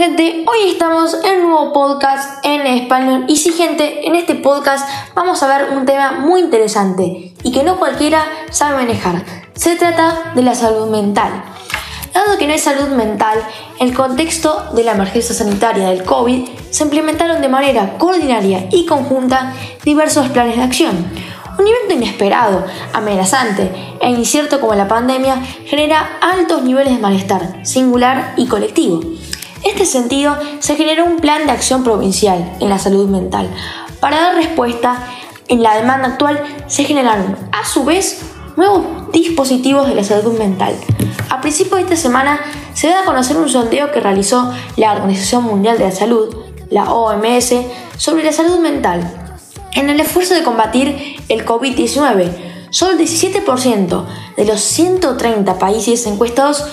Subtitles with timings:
[0.00, 0.44] ¿cómo están gente?
[0.46, 5.42] Hoy estamos en un nuevo podcast en español y sí gente, en este podcast vamos
[5.42, 9.22] a ver un tema muy interesante y que no cualquiera sabe manejar.
[9.54, 11.44] Se trata de la salud mental.
[12.14, 13.38] Dado que no hay salud mental,
[13.78, 18.86] en el contexto de la emergencia sanitaria del COVID se implementaron de manera coordinaria y
[18.86, 19.52] conjunta
[19.84, 20.96] diversos planes de acción.
[21.58, 22.64] Un evento inesperado,
[22.94, 23.70] amenazante
[24.00, 29.02] e incierto como la pandemia genera altos niveles de malestar, singular y colectivo.
[29.64, 33.50] Este sentido, se generó un plan de acción provincial en la salud mental.
[34.00, 35.06] Para dar respuesta
[35.48, 38.22] en la demanda actual, se generaron, a su vez,
[38.56, 40.74] nuevos dispositivos de la salud mental.
[41.28, 42.40] A principios de esta semana
[42.72, 46.34] se da a conocer un sondeo que realizó la Organización Mundial de la Salud,
[46.70, 47.54] la OMS,
[47.98, 49.34] sobre la salud mental.
[49.72, 52.30] En el esfuerzo de combatir el COVID-19,
[52.70, 54.04] solo el 17%
[54.36, 56.64] de los 130 países encuestados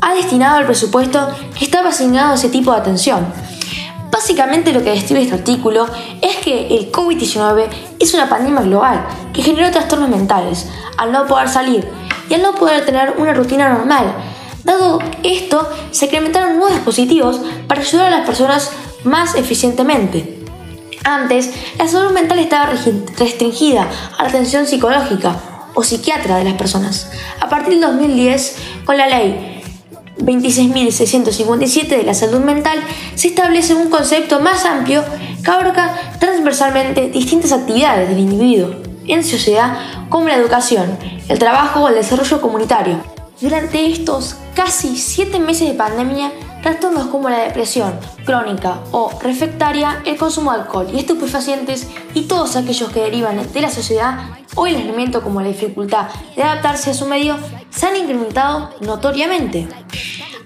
[0.00, 3.26] ha destinado el presupuesto que estaba asignado a ese tipo de atención.
[4.10, 5.86] Básicamente lo que describe este artículo
[6.20, 11.48] es que el COVID-19 es una pandemia global que generó trastornos mentales al no poder
[11.48, 11.88] salir
[12.28, 14.12] y al no poder tener una rutina normal.
[14.64, 18.70] Dado esto, se incrementaron nuevos dispositivos para ayudar a las personas
[19.04, 20.38] más eficientemente.
[21.04, 25.34] Antes, la salud mental estaba restringida a la atención psicológica
[25.74, 27.10] o psiquiatra de las personas.
[27.40, 29.49] A partir del 2010, con la ley
[30.18, 32.78] 26.657 de la salud mental,
[33.14, 35.04] se establece un concepto más amplio
[35.42, 39.76] que abarca transversalmente distintas actividades del individuo en sociedad
[40.08, 43.02] como la educación, el trabajo o el desarrollo comunitario.
[43.40, 46.30] Durante estos casi 7 meses de pandemia,
[46.62, 52.56] trastornos como la depresión crónica o refractaria, el consumo de alcohol y estupefacientes y todos
[52.56, 54.18] aquellos que derivan de la sociedad
[54.54, 57.36] o el aislamiento como la dificultad de adaptarse a su medio
[57.70, 59.68] se han incrementado notoriamente.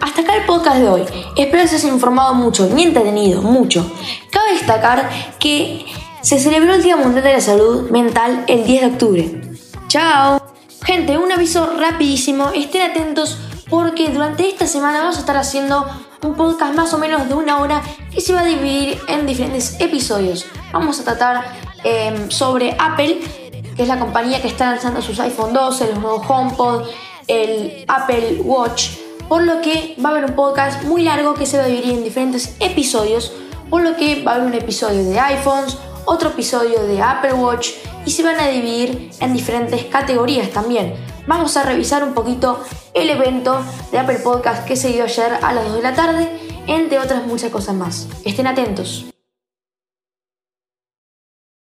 [0.00, 1.02] Hasta acá el podcast de hoy.
[1.36, 3.90] Espero que se informado mucho y entretenido, mucho.
[4.30, 5.08] Cabe destacar
[5.38, 5.86] que
[6.20, 9.40] se celebró el Día Mundial de la Salud Mental el 10 de octubre.
[9.88, 10.42] ¡Chao!
[10.84, 12.50] Gente, un aviso rapidísimo.
[12.54, 13.38] Estén atentos
[13.70, 15.86] porque durante esta semana vamos a estar haciendo
[16.24, 19.78] un podcast más o menos de una hora que se va a dividir en diferentes
[19.78, 20.46] episodios.
[20.72, 21.44] Vamos a tratar
[21.84, 23.20] em, sobre Apple,
[23.76, 26.86] que es la compañía que está lanzando sus iPhone 12, los nuevos HomePod,
[27.26, 28.90] el Apple Watch,
[29.28, 31.92] por lo que va a haber un podcast muy largo que se va a dividir
[31.92, 33.32] en diferentes episodios,
[33.68, 35.76] por lo que va a haber un episodio de iPhones,
[36.06, 37.70] otro episodio de Apple Watch
[38.06, 40.94] y se van a dividir en diferentes categorías también.
[41.26, 45.52] Vamos a revisar un poquito el evento de Apple Podcast que se dio ayer a
[45.52, 46.28] las 2 de la tarde,
[46.66, 48.08] entre otras muchas cosas más.
[48.24, 49.13] Estén atentos.